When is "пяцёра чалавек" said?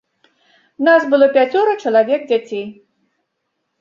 1.37-2.21